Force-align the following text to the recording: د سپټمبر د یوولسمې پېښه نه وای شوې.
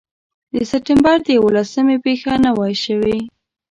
د 0.53 0.55
سپټمبر 0.69 1.17
د 1.23 1.27
یوولسمې 1.37 1.97
پېښه 2.05 2.33
نه 2.45 2.51
وای 2.57 2.75
شوې. 2.85 3.17